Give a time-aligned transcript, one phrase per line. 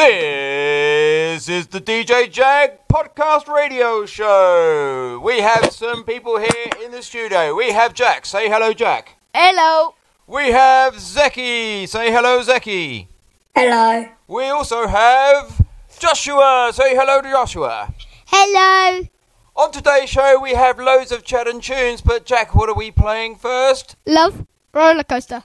[0.00, 5.20] This is the DJ Jack podcast radio show.
[5.22, 7.54] We have some people here in the studio.
[7.54, 8.24] We have Jack.
[8.24, 9.18] Say hello, Jack.
[9.34, 9.94] Hello.
[10.26, 11.86] We have Zeki.
[11.86, 13.08] Say hello, Zeki.
[13.54, 14.08] Hello.
[14.26, 15.66] We also have
[15.98, 16.70] Joshua.
[16.72, 17.92] Say hello to Joshua.
[18.24, 19.06] Hello.
[19.54, 22.90] On today's show, we have loads of chat and tunes, but Jack, what are we
[22.90, 23.96] playing first?
[24.06, 25.44] Love roller coaster.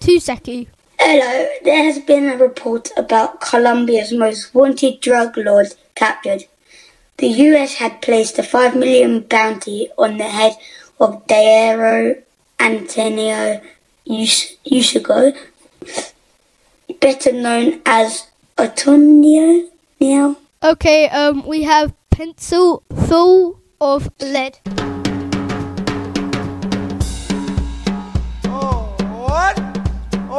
[0.00, 0.66] To.
[0.98, 1.48] Hello.
[1.62, 6.44] There has been a report about Colombia's most wanted drug lord captured.
[7.18, 10.54] The US had placed a 5 million bounty on the head
[10.98, 12.22] of Dairo
[12.58, 13.60] Antonio
[14.06, 15.36] Us- Usugo,
[17.00, 18.26] better known as
[18.58, 19.68] Antonio
[20.00, 20.36] now.
[20.62, 24.58] Okay, um, we have pencil full of lead.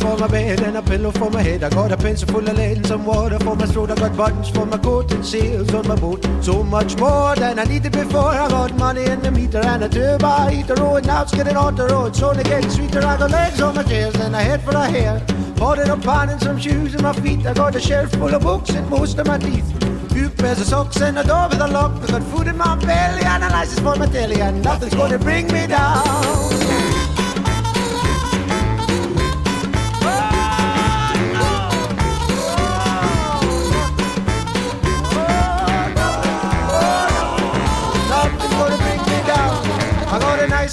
[0.00, 1.62] For my bed and a pillow for my head.
[1.62, 3.90] I got a pencil full of lead and some water for my throat.
[3.90, 6.26] I got buttons for my coat and sails on my boat.
[6.42, 8.32] So much more than I needed before.
[8.44, 10.74] I got money in the meter and a turbo heater.
[10.78, 12.16] Oh, and now it's getting on the road.
[12.16, 13.00] So they getting sweeter.
[13.00, 15.22] I got legs on my chairs and a head for a hair.
[15.56, 17.46] Bought it up pan and some shoes in my feet.
[17.46, 19.68] I got a shelf full of books and most of my teeth.
[20.12, 22.02] Few pairs of socks and a door with a lock.
[22.02, 24.40] I got food in my belly and a license for my telly.
[24.40, 26.59] And nothing's gonna bring me down.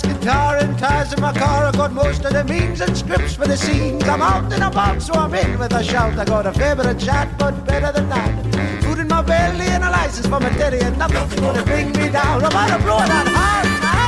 [0.01, 1.65] Guitar and ties in my car.
[1.65, 4.03] I got most of the means and scripts for the scenes.
[4.03, 6.17] I'm out and about, so I'm in with a shout.
[6.17, 8.83] I got a favorite chat, but better than that.
[8.83, 12.09] Food in my belly and a license for my daddy, and nothing's gonna bring me
[12.09, 12.44] down.
[12.44, 14.07] I'm gonna blow it out hard, man.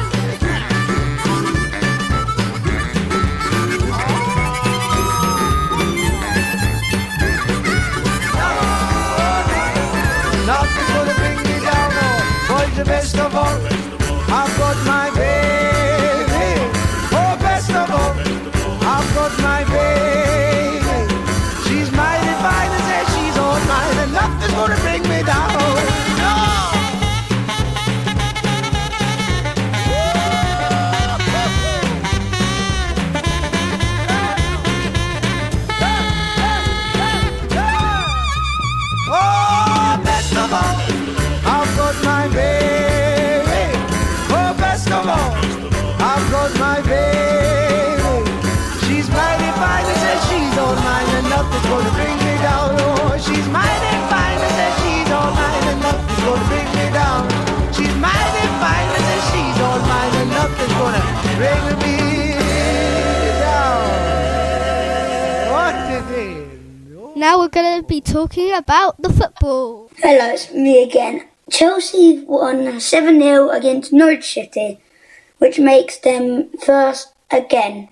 [10.46, 11.92] Nothing's gonna bring me down.
[12.48, 13.79] Boys, the best of all.
[68.02, 69.90] Talking about the football.
[69.98, 71.26] Hello, it's me again.
[71.50, 74.80] Chelsea won 7 0 against Norwich City,
[75.40, 77.90] which makes them first again.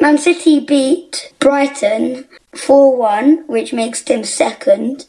[0.00, 5.06] Man City beat Brighton 4 1, which makes them second.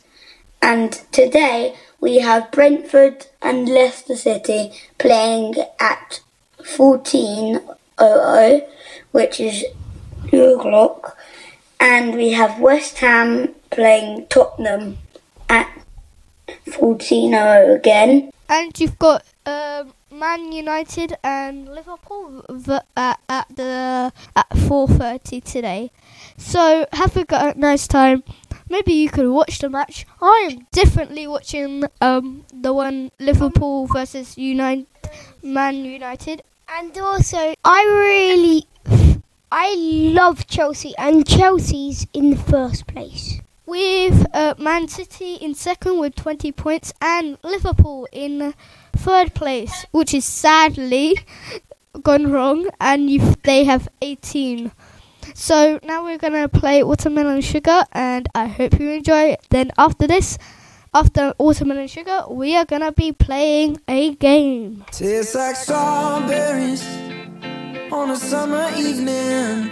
[0.62, 6.22] And today we have Brentford and Leicester City playing at
[6.60, 8.68] 14.00,
[9.12, 9.66] which is
[10.30, 11.18] 2 o'clock.
[11.80, 14.98] And we have West Ham playing Tottenham
[15.50, 15.70] at
[16.68, 18.32] 14.00 again.
[18.48, 25.92] And you've got um, Man United and Liverpool v- at, at the at 4:30 today.
[26.38, 28.24] So have a nice time.
[28.70, 30.06] Maybe you could watch the match.
[30.22, 34.88] I'm definitely watching um the one Liverpool versus United
[35.44, 36.42] Man United.
[36.68, 38.66] And also, I really,
[39.52, 43.40] I love Chelsea, and Chelsea's in the first place.
[43.66, 48.54] With uh, Man City in second with 20 points and Liverpool in
[48.94, 51.18] third place, which is sadly
[52.04, 53.10] gone wrong, and
[53.44, 54.72] they have 18.
[55.34, 59.42] So now we're gonna play Watermelon Sugar, and I hope you enjoy it.
[59.50, 60.38] Then after this,
[60.94, 64.86] after Watermelon Sugar, we are gonna be playing a game.
[64.92, 66.86] Tastes like strawberries
[67.92, 69.72] on a summer evening,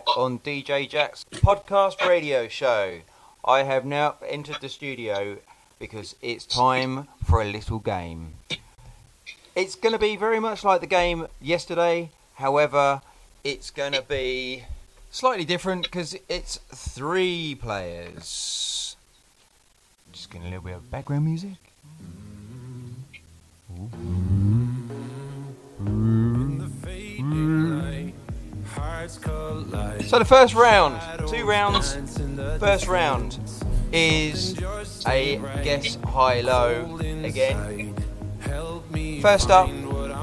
[0.00, 3.00] Back on DJ Jack's podcast radio show.
[3.44, 5.38] I have now entered the studio
[5.78, 8.34] because it's time for a little game.
[9.54, 13.02] It's going to be very much like the game yesterday, however,
[13.44, 14.64] it's going to be
[15.10, 18.96] slightly different because it's three players.
[20.12, 21.58] Just getting a little bit of background music.
[29.10, 31.94] So the first round, two rounds.
[32.58, 33.38] First round
[33.92, 34.56] is
[35.06, 37.94] a guess high low again.
[39.20, 39.68] First up,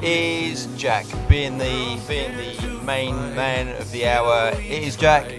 [0.02, 4.52] is Jack, being the being the main man of the hour.
[4.56, 5.32] It is Jack.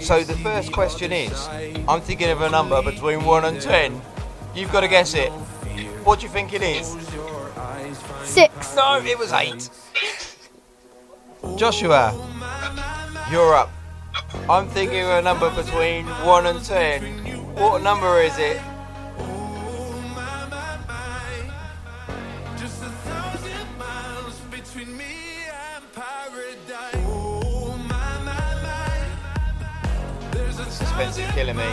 [0.00, 1.48] So the first question is,
[1.88, 4.00] I'm thinking of a number between one and ten.
[4.54, 5.30] You've got to guess it.
[6.04, 6.96] What do you think it is?
[8.22, 8.76] Six.
[8.76, 9.70] No, it was eight.
[11.56, 12.12] Joshua,
[13.30, 13.70] you're up.
[14.50, 17.24] I'm thinking of a number between one and ten.
[17.54, 18.60] What number is it?
[30.70, 31.64] Suspense is killing me.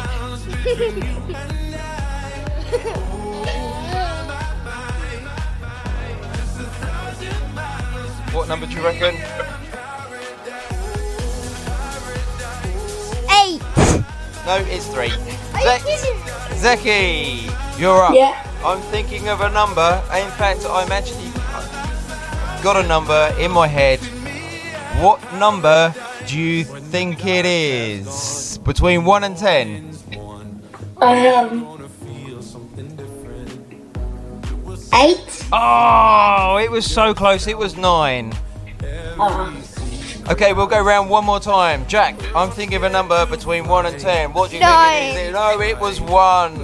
[8.32, 9.51] What number do you reckon?
[14.46, 15.10] No, it's three.
[15.62, 15.82] Zek,
[16.58, 18.14] Zeki, you're up.
[18.16, 18.48] Yeah.
[18.66, 20.02] I'm thinking of a number.
[20.16, 21.32] In fact, I'm actually
[22.64, 24.00] got a number in my head.
[25.00, 25.94] What number
[26.28, 28.58] do you think it is?
[28.60, 29.96] Between one and ten.
[30.98, 31.90] I um.
[34.94, 35.48] Eight.
[35.54, 37.48] Oh, it was so close.
[37.48, 38.34] It was nine.
[38.84, 39.61] Uh,
[40.32, 41.86] Okay, we'll go round one more time.
[41.88, 44.32] Jack, I'm thinking of a number between one and ten.
[44.32, 45.34] What do you think it is?
[45.34, 46.56] No, it was one.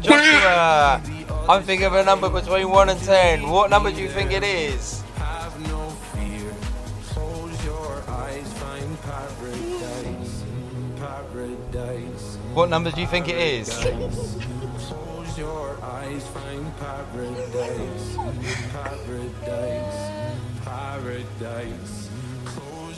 [0.00, 1.02] Joshua,
[1.48, 3.50] I'm thinking of a number between one and ten.
[3.50, 5.00] What number do you think it is?
[12.54, 13.70] What number do you think it is?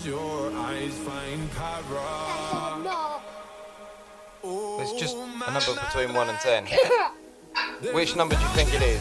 [0.02, 3.20] Close your eyes, find paradise.
[4.80, 6.66] It's just a number between one and ten.
[7.94, 9.00] Which number do you think it is?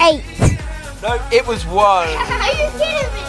[0.00, 0.24] Eight.
[1.02, 2.08] No, it was one.
[2.08, 3.24] Are you kidding me?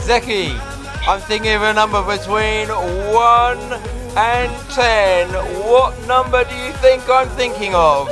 [0.00, 0.58] Zeki,
[1.06, 5.28] I'm thinking of a number between 1 and 10.
[5.68, 8.08] What number do you think I'm thinking of?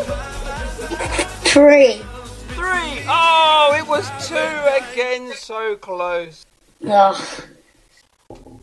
[1.44, 2.02] three.
[2.48, 3.04] 3.
[3.08, 4.34] Oh, it was 2
[4.92, 6.44] again, so close.
[6.84, 7.42] Oh,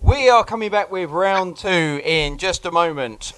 [0.02, 3.34] We are coming back with round 2 in just a moment.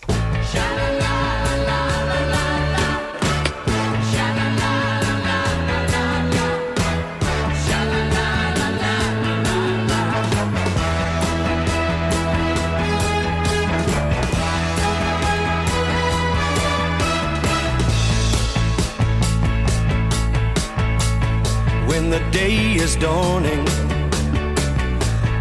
[22.10, 23.68] The day is dawning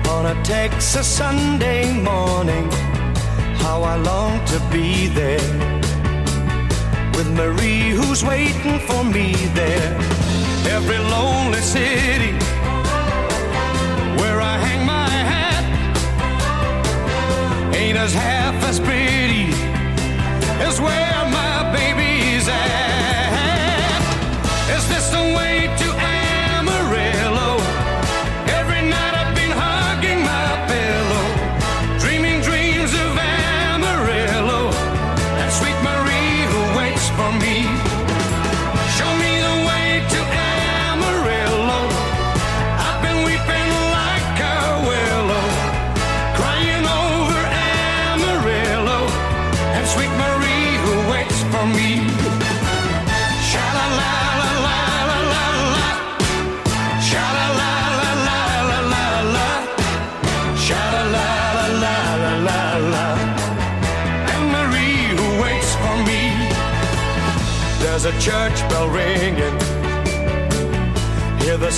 [0.09, 2.71] on a Texas Sunday morning.
[3.65, 5.49] How I long to be there
[7.17, 9.95] with Marie, who's waiting for me there.
[10.77, 12.33] Every lonely city
[14.21, 15.65] where I hang my hat
[17.75, 19.04] ain't as half as pretty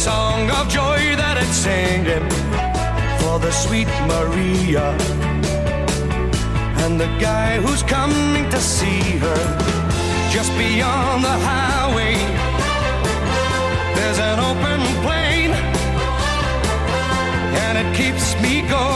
[0.07, 2.27] song of joy that it's singing
[3.19, 4.87] for the sweet Maria
[6.83, 9.41] and the guy who's coming to see her
[10.31, 12.15] just beyond the highway.
[13.97, 15.51] There's an open plain,
[17.65, 18.96] and it keeps me going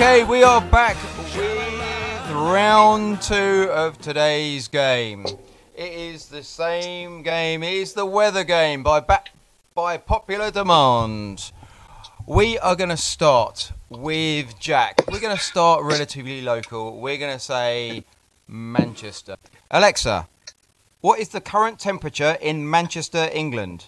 [0.00, 5.26] Okay, we are back with round two of today's game.
[5.76, 7.62] It is the same game.
[7.62, 9.04] It is the weather game by
[9.74, 11.52] by popular demand.
[12.26, 15.02] We are going to start with Jack.
[15.12, 16.98] We're going to start relatively local.
[16.98, 18.02] We're going to say
[18.48, 19.36] Manchester.
[19.70, 20.28] Alexa,
[21.02, 23.84] what is the current temperature in Manchester, England?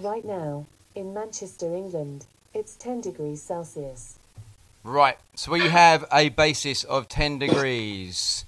[0.00, 0.66] Right now,
[0.96, 4.18] in Manchester, England, it's 10 degrees Celsius.
[4.86, 8.44] Right, so we have a basis of 10 degrees.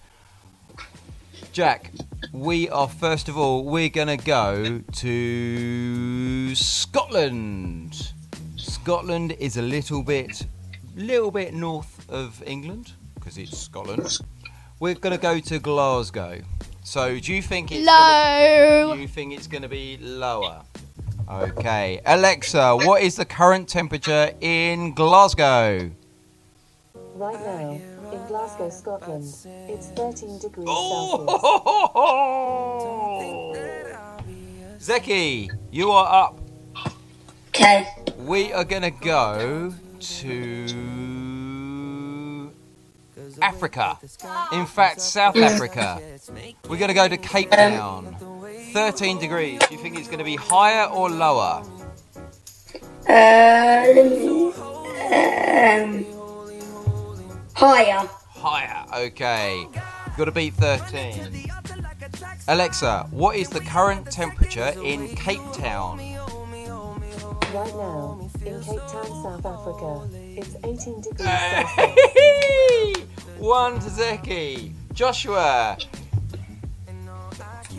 [1.51, 1.91] Jack,
[2.31, 8.13] we are first of all, we're going to go to Scotland.
[8.57, 10.45] Scotland is a little bit,
[10.95, 14.19] little bit north of England because it's Scotland.
[14.79, 16.43] We're going to go to Glasgow.
[16.83, 18.89] So, do you think it's Low.
[18.91, 20.61] Gonna, you think it's going to be lower?
[21.31, 25.93] Okay, Alexa, what is the current temperature in Glasgow?
[27.17, 27.81] Right now,
[28.13, 29.25] in Glasgow, Scotland,
[29.71, 31.31] it's 13 degrees Celsius.
[31.95, 33.55] Oh!
[34.79, 36.39] Zeki, you are up.
[37.49, 37.89] Okay.
[38.19, 40.67] We are going to go to
[43.41, 43.99] Africa.
[44.53, 46.03] In fact, South Africa.
[46.69, 48.15] We're going to go to Cape Town.
[48.75, 49.59] 13 degrees.
[49.61, 51.63] Do you think it's going to be higher or lower?
[53.09, 54.53] Uh, let me.
[55.07, 56.16] Um,
[57.57, 58.09] higher.
[58.35, 58.85] Higher.
[59.07, 59.67] Okay.
[60.17, 61.51] Got to beat 13.
[62.49, 65.99] Alexa, what is the current temperature in Cape Town?
[65.99, 71.29] Right now, in Cape Town, South Africa, it's 18 degrees
[71.75, 73.07] Celsius.
[73.39, 74.73] One to Zeki.
[74.93, 75.79] Joshua.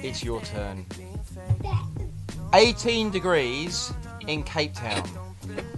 [0.03, 0.85] It's your turn.
[2.53, 3.93] 18 degrees
[4.27, 5.26] in Cape Town.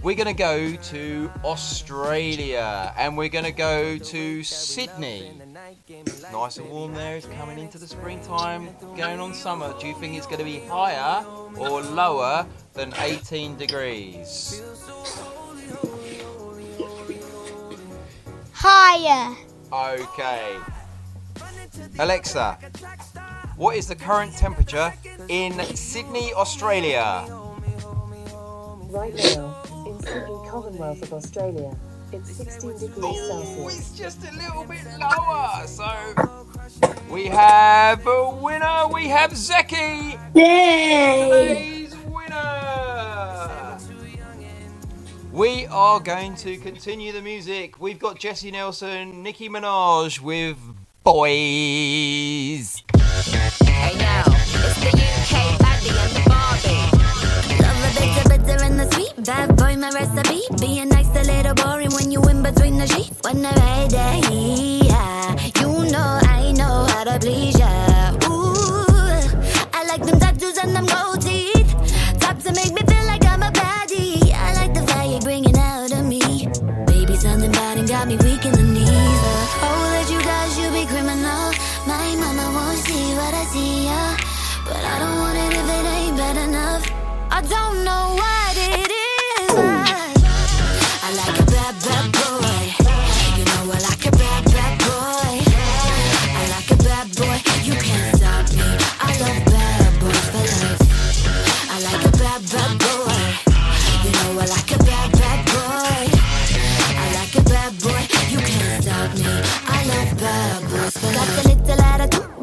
[0.02, 5.32] We're going to go to Australia and we're going to go to Sydney.
[6.32, 7.16] Nice and warm there.
[7.16, 9.74] It's coming into the springtime, going on summer.
[9.78, 11.24] Do you think it's going to be higher
[11.58, 14.62] or lower than 18 degrees?
[18.52, 19.36] Higher.
[19.72, 20.56] Okay.
[21.98, 22.58] Alexa,
[23.56, 24.92] what is the current temperature
[25.28, 27.26] in Sydney, Australia?
[28.88, 29.59] Right now,
[30.16, 31.76] in Commonwealth of Australia,
[32.12, 33.78] it's 16 degrees Oh, Celsius.
[33.78, 35.66] it's just a little bit lower.
[35.66, 36.14] So
[37.10, 38.88] we have a winner.
[38.92, 41.48] We have Zeki, Yay!
[41.54, 43.78] today's winner.
[45.32, 47.80] We are going to continue the music.
[47.80, 50.58] We've got Jesy Nelson, Nicki Minaj with
[51.04, 52.82] Boys.
[53.62, 56.19] Hey now, it's the UK Baddy
[58.46, 59.12] bitter, and the sweet.
[59.24, 60.40] Bad boy, my recipe.
[60.60, 63.18] Being nice, a little boring when you in between the sheets.
[63.22, 64.20] When the right day,
[64.86, 65.36] yeah.
[65.60, 67.70] You know, I know how to please ya.
[68.28, 69.24] Ooh,
[69.72, 71.70] I like them tattoos and them gold teeth.
[72.20, 74.32] Top to make me feel like I'm a baddie.
[74.32, 76.20] I like the fire bringing out of me.
[76.86, 78.88] Baby, something bad and got me weak in the knees.
[78.88, 81.52] Uh, oh, that you guys, you be criminal.
[81.86, 84.16] My mama won't see what I see, yeah.
[84.64, 86.84] But I don't want it if it ain't bad enough.
[87.30, 88.29] I don't know what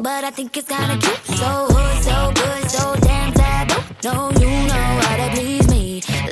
[0.08, 1.24] but I think it's kinda cute.
[1.40, 3.82] So hood, so good, so damn taboo.
[4.06, 5.84] No, you know how to please me.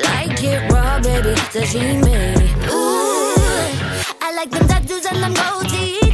[0.08, 2.20] Like it raw, baby, sashimi.
[2.72, 6.05] Ooh, I like them tattoos and them gold teeth.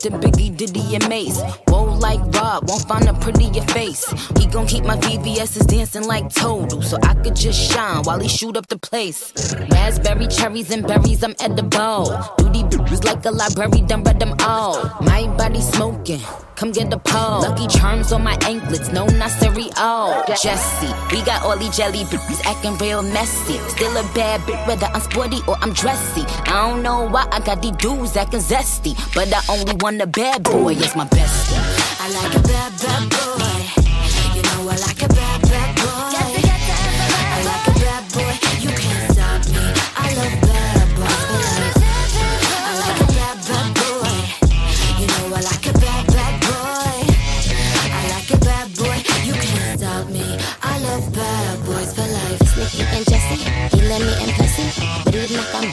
[0.00, 1.40] To Biggie, Diddy, and Mace.
[1.66, 4.04] Whoa, like Rob, won't find a prettier face.
[4.38, 8.28] He gon' keep my VVS's dancing like Total, so I could just shine while he
[8.28, 9.32] shoot up the place.
[9.70, 12.06] Raspberry, cherries, and berries, I'm edible.
[12.38, 14.82] Duty is like a library, done read them all.
[15.00, 16.20] My body smoking.
[16.58, 17.42] Come get a pole.
[17.42, 20.24] Lucky charms on my anklets, no not cereal.
[20.42, 23.58] Jesy, we got all these jelly bitches acting real messy.
[23.68, 26.22] Still a bad bitch, whether I'm sporty or I'm dressy.
[26.50, 30.06] I don't know why I got these dudes acting zesty, but I only want a
[30.08, 31.87] bad boy as my bestie.
[32.00, 33.58] I like a bad, bad boy.
[34.36, 36.14] You know I like a bad, bad boy.
[36.14, 38.34] I like a bad boy.
[38.62, 39.62] You can't stop me.
[39.96, 41.74] I love bad boys.
[42.54, 44.14] I like a bad, bad boy.
[45.00, 46.98] You know I like a bad, bad boy.
[47.90, 48.98] I like a bad boy.
[49.26, 50.38] You can't stop me.
[50.62, 52.40] I love bad boys for life.
[52.58, 53.36] Nicki and Jesy,
[53.74, 54.70] he let me impress him,
[55.04, 55.68] but even if I'm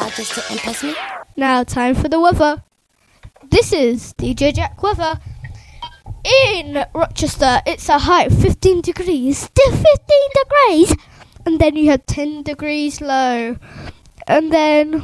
[0.00, 0.94] how just to impress me.
[1.36, 2.62] Now, time for the weather.
[3.50, 5.18] This is DJ Jack weather.
[6.24, 9.84] In Rochester, it's a high of 15 degrees, still 15
[10.34, 10.96] degrees,
[11.46, 13.56] and then you have 10 degrees low,
[14.26, 15.02] and then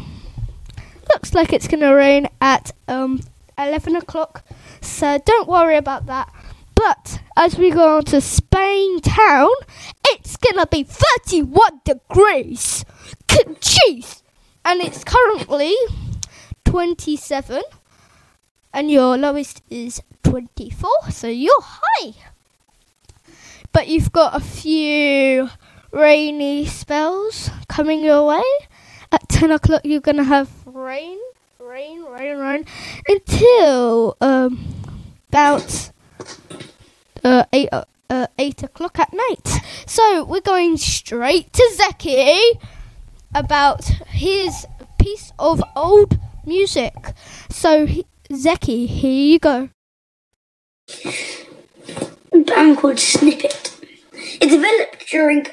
[1.12, 3.20] looks like it's gonna rain at um
[3.56, 4.44] 11 o'clock.
[4.82, 6.30] So don't worry about that.
[6.74, 9.50] But as we go on to Spain town,
[10.08, 12.84] it's gonna be 31 degrees.
[13.28, 14.22] Jeez,
[14.66, 15.74] and it's currently
[16.66, 17.62] 27
[18.76, 20.02] and your lowest is
[20.36, 22.12] 24 so you're high
[23.72, 25.48] but you've got a few
[25.92, 28.42] rainy spells coming your way
[29.10, 31.18] at 10 o'clock you're gonna have rain
[31.58, 32.66] rain rain rain
[33.08, 34.74] until um
[35.30, 35.90] about
[37.24, 39.48] uh, 8 o- uh, 8 o'clock at night
[39.86, 42.60] so we're going straight to Zeki
[43.34, 44.66] about his
[44.98, 46.94] piece of old music.
[47.50, 49.68] So, he, Zeki, here you go.
[52.32, 53.74] A band called Snippet.
[54.12, 55.46] It developed during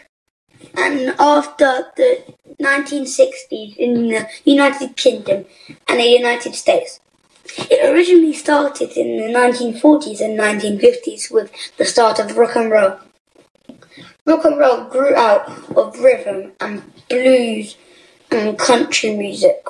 [0.78, 2.24] and after the
[2.62, 5.46] 1960s in the United Kingdom
[5.88, 7.00] and the United States.
[7.70, 13.00] It originally started in the 1940s and 1950s with the start of rock and roll.
[14.26, 17.76] Rock and roll grew out of rhythm and blues
[18.32, 19.66] and country music.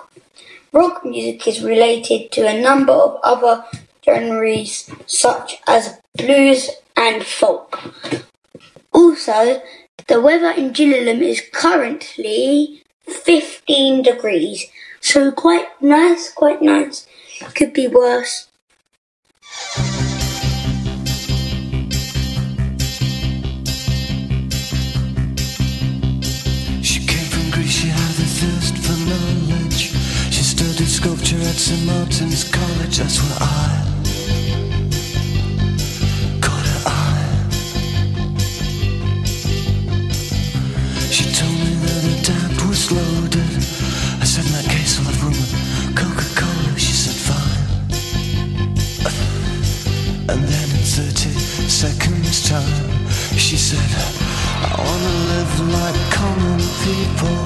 [0.71, 3.65] Rock music is related to a number of other
[4.03, 7.79] genres such as blues and folk.
[8.91, 9.61] Also,
[10.07, 14.65] the weather in Gillingham is currently 15 degrees,
[15.01, 17.07] so quite nice, quite nice.
[17.55, 18.47] Could be worse.
[31.03, 31.85] Sculpture at St.
[31.85, 33.82] Martin's College, that's where I
[44.33, 45.53] said, in that case, I'll room with
[45.93, 46.73] Coca Cola.
[46.79, 47.53] She said, fine.
[50.27, 51.29] And then in 30
[51.69, 52.81] seconds time,
[53.37, 53.85] she said,
[54.57, 57.37] I wanna live like common people.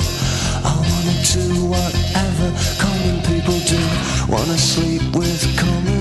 [0.63, 1.45] I wanna do
[1.75, 2.47] whatever
[2.79, 3.83] common people do.
[4.31, 5.96] Wanna sleep with common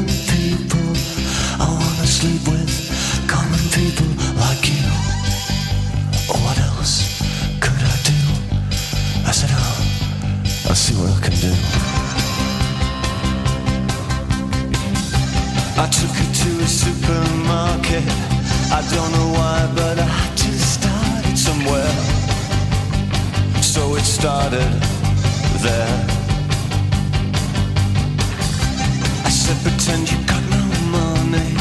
[29.86, 31.54] pretend you got no money.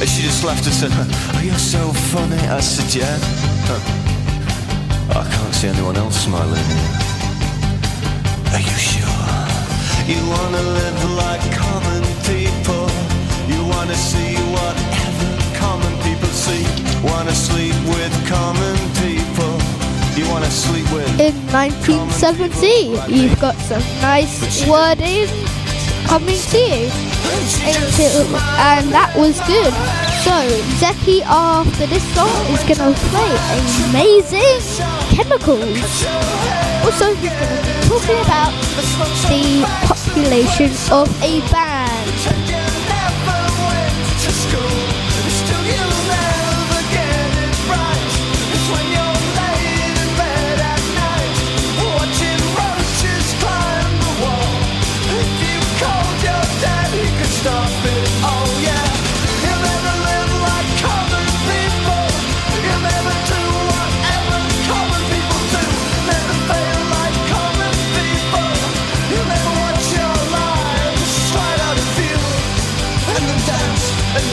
[0.00, 2.36] And she just laughed and said, oh, you're so funny.
[2.36, 3.16] I said, yeah.
[3.64, 3.80] Huh.
[5.16, 6.68] I can't see anyone else smiling.
[8.52, 9.08] Are you sure?
[10.04, 12.84] You wanna live like common people.
[13.48, 16.64] You wanna see whatever common people see.
[17.00, 19.52] Wanna sleep with common people.
[20.12, 21.08] You wanna sleep with.
[21.18, 25.28] In 1970, you've got some nice wording
[26.04, 27.11] coming to you.
[28.58, 29.72] And that was good.
[30.22, 30.34] So,
[30.78, 33.32] Zeki, after this song, is going to play
[33.90, 34.60] Amazing
[35.10, 36.06] Chemicals.
[36.84, 38.52] Also, he's going to be talking about
[39.28, 42.51] the population of a band.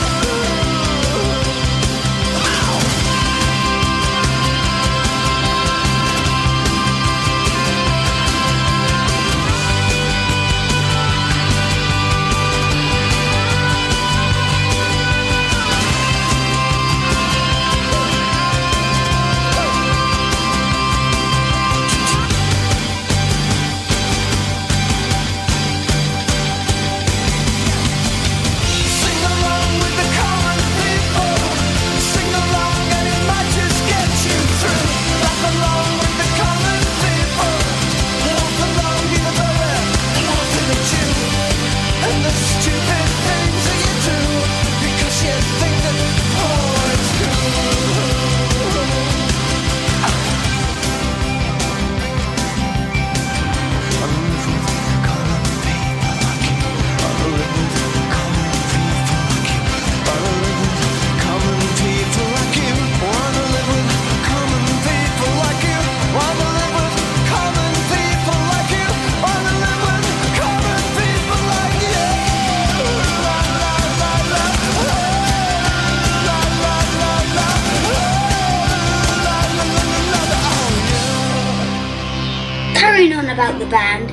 [83.35, 84.09] About the band.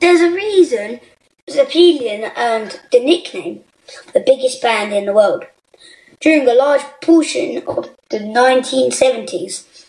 [0.00, 0.98] There's a reason
[1.48, 3.62] Zeppelin earned the nickname
[4.12, 5.44] the biggest band in the world.
[6.18, 9.86] During a large portion of the 1970s,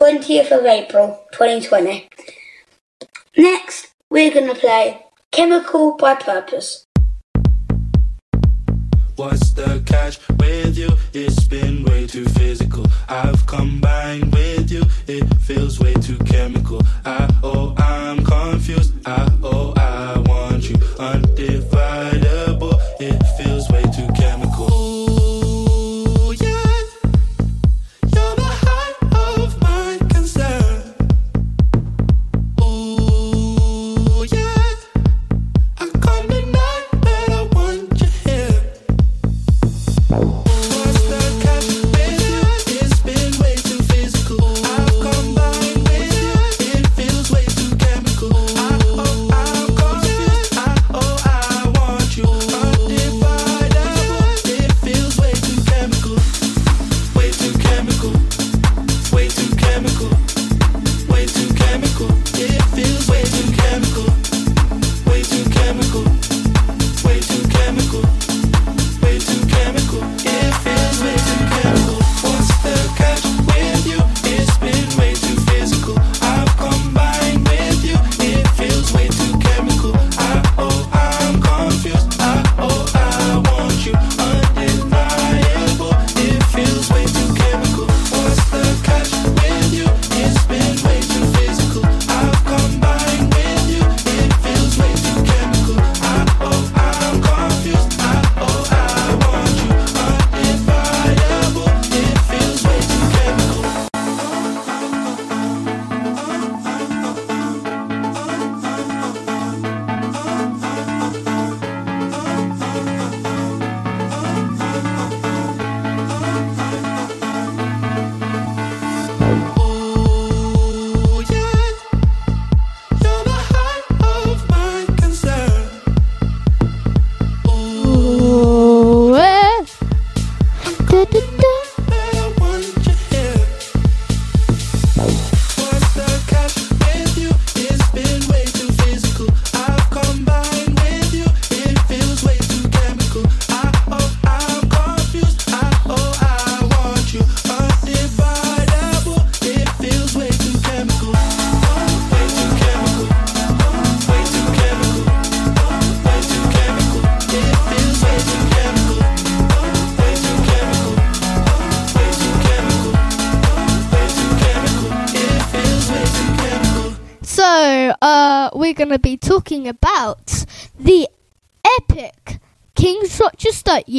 [0.00, 2.08] 20th of April 2020.
[3.36, 6.86] Next, we're gonna play Chemical by Purpose.
[9.14, 10.90] What's the catch with you?
[11.12, 12.86] It's been way too physical.
[13.08, 14.69] I've combined with.
[15.06, 16.82] It feels way too chemical.
[17.04, 18.94] I oh I'm confused.
[19.06, 21.69] I oh I want you undividable.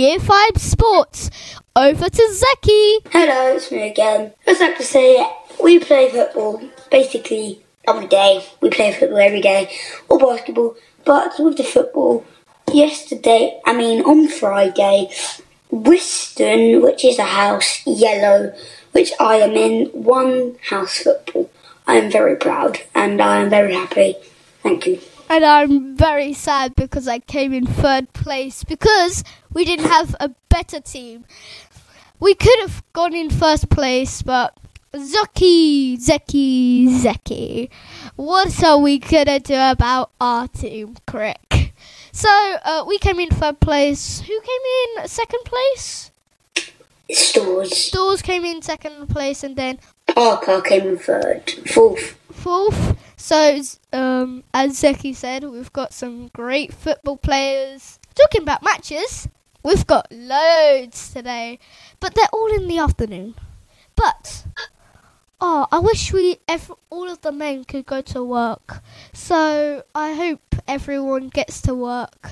[0.02, 1.30] Year 5 Sports.
[1.76, 3.02] Over to Zeki.
[3.12, 4.34] Hello, it's me again.
[4.48, 5.24] I'd like to say
[5.64, 6.60] we play football
[6.90, 8.44] basically every day.
[8.62, 9.72] We play football every day,
[10.10, 10.76] or basketball.
[11.06, 12.26] But with the football,
[12.74, 15.12] yesterday, I mean on Friday,
[15.70, 18.56] Wiston, which is a house, yellow,
[18.94, 21.52] which I am in, won house football.
[21.86, 24.16] I am very proud and I am very happy.
[24.64, 25.00] Thank you.
[25.32, 30.32] And I'm very sad because I came in third place because we didn't have a
[30.50, 31.24] better team.
[32.20, 34.58] We could have gone in first place, but
[34.94, 37.70] Zeki, Zeki, Zeki.
[38.18, 41.72] What are we gonna do about our team, Crick?
[42.12, 42.28] So,
[42.66, 44.20] uh, we came in third place.
[44.20, 46.12] Who came in second place?
[47.10, 47.78] Stores.
[47.78, 51.50] Stores came in second place, and then Parker came in third.
[51.68, 52.18] Fourth.
[52.34, 52.98] fourth.
[53.22, 53.62] So,
[53.94, 58.00] um, as Zeki said, we've got some great football players.
[58.16, 59.28] Talking about matches,
[59.62, 61.60] we've got loads today,
[62.00, 63.36] but they're all in the afternoon.
[63.96, 64.46] But,
[65.40, 68.82] oh, I wish we, ev- all of the men could go to work.
[69.14, 72.32] So, I hope everyone gets to work.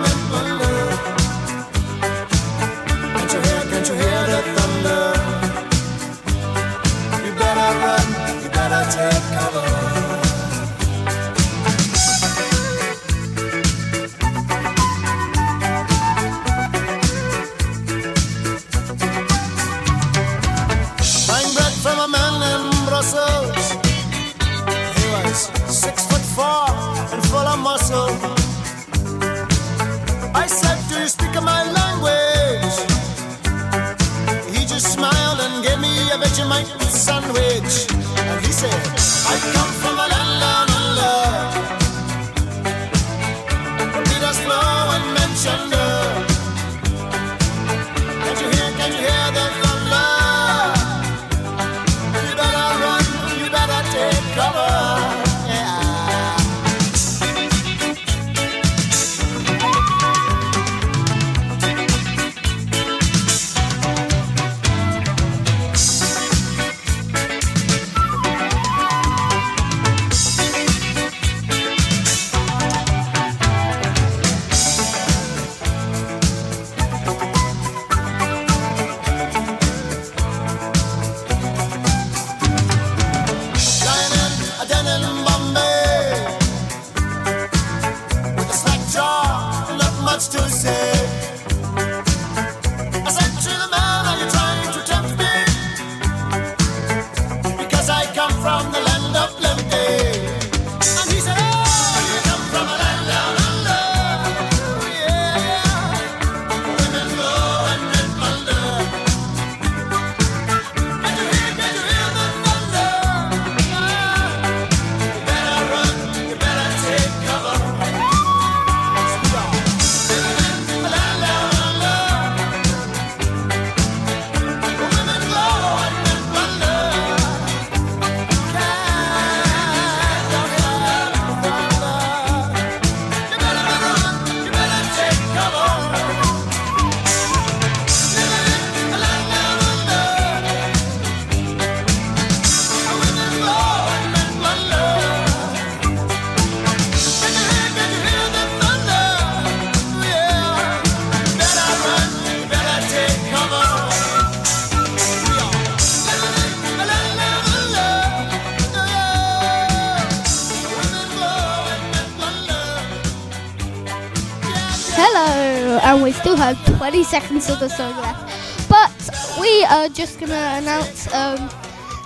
[166.53, 168.69] have 20 seconds of the song left.
[168.69, 168.91] But
[169.39, 171.49] we are just going to announce um,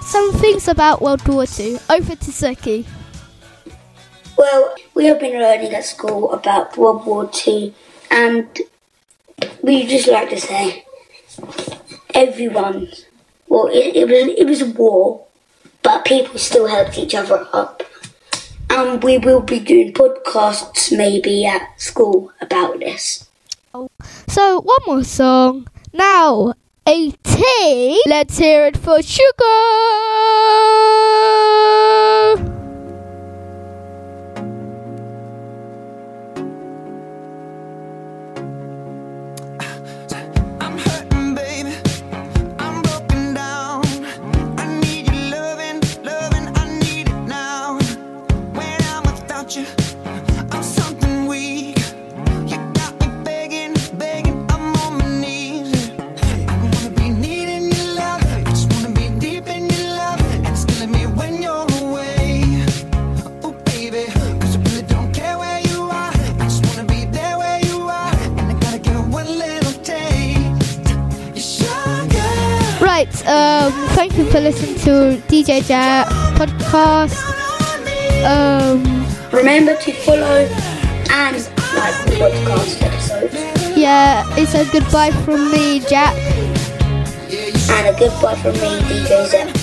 [0.01, 1.77] some things about World War II.
[1.89, 2.85] Over to Zeki.
[4.37, 7.73] Well, we have been learning at school about World War Two,
[8.11, 8.45] and
[9.61, 10.85] we just like to say,
[12.13, 12.89] everyone.
[13.47, 15.25] Well, it, it was it was a war,
[15.83, 17.83] but people still helped each other up,
[18.69, 23.24] and we will be doing podcasts maybe at school about this.
[24.28, 25.67] So, one more song.
[25.93, 26.53] Now,
[26.88, 27.97] 18.
[28.05, 29.34] Let's hear it for Sugar.
[40.61, 40.78] I'm
[75.45, 77.13] Jack podcast.
[78.25, 78.81] Um,
[79.31, 80.47] Remember to follow
[81.11, 81.35] and
[81.75, 86.15] like the podcast episodes, yeah, it's a goodbye from me, Jack.
[87.69, 89.55] and a goodbye from me, DJ Zep.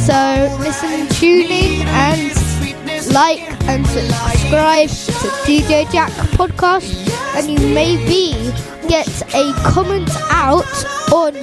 [0.00, 6.92] So listen, tune in, and like and subscribe to DJ Jack podcast,
[7.36, 8.32] and you maybe
[8.86, 10.66] get a comment out
[11.10, 11.34] on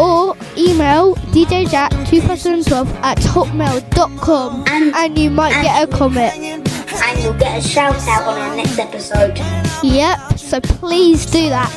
[0.00, 6.34] or email djjack2012 at hotmail.com and, you might get a comment.
[6.34, 9.38] And you'll get a shout out on our next episode.
[9.82, 11.72] Yep, so please do that.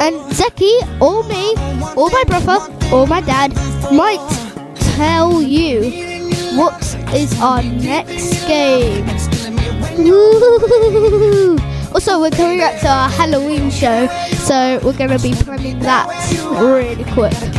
[0.00, 1.54] And Zeki, or me,
[1.96, 2.58] or my brother,
[2.92, 3.54] or my dad
[3.92, 4.20] might
[4.96, 5.82] tell you
[6.56, 6.82] what
[7.14, 9.06] is our next game.
[11.94, 16.08] Also, we're coming up to our Halloween show, so we're going to be planning that
[16.60, 17.55] really quick.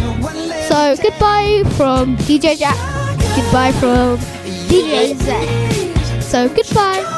[0.78, 2.78] So goodbye from DJ Jack.
[3.36, 4.20] Goodbye from
[4.70, 6.22] DJ Z.
[6.22, 7.17] So goodbye.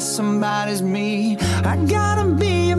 [0.00, 1.36] somebody's me.
[1.64, 2.76] I gotta be a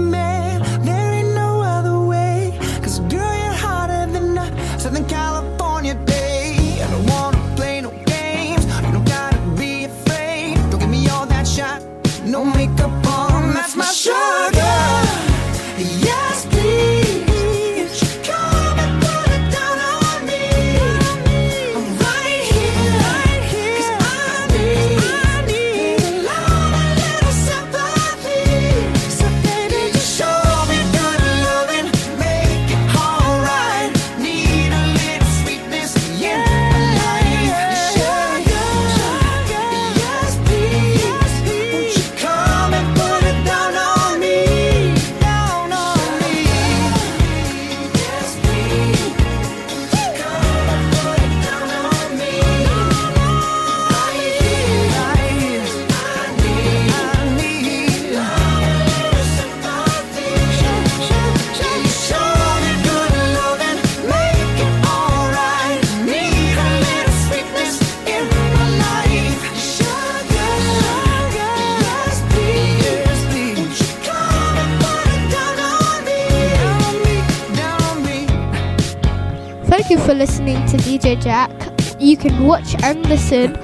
[82.92, 83.56] and listen,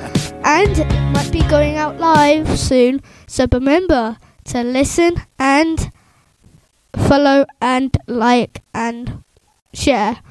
[0.46, 3.02] and it might be going out live soon.
[3.28, 4.16] So remember
[4.46, 5.92] to listen and
[6.96, 9.24] follow and like and
[9.74, 10.22] share.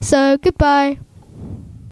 [0.00, 1.00] So goodbye.